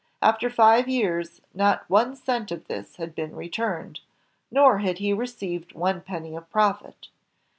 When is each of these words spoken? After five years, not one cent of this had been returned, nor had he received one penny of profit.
After 0.19 0.49
five 0.49 0.89
years, 0.89 1.41
not 1.53 1.87
one 1.87 2.15
cent 2.15 2.51
of 2.51 2.65
this 2.65 2.95
had 2.95 3.13
been 3.13 3.35
returned, 3.35 3.99
nor 4.49 4.79
had 4.79 4.97
he 4.97 5.13
received 5.13 5.73
one 5.73 6.01
penny 6.01 6.35
of 6.35 6.49
profit. 6.49 7.09